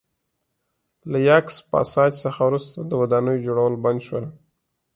[1.11, 4.25] له یاکس پاساج څخه وروسته د ودانیو جوړول بند شول